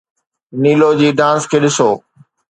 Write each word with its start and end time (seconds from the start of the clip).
نيلو 0.61 0.89
جي 0.99 1.09
ڊانس 1.19 1.41
کي 1.49 1.57
ڏسو. 1.63 1.89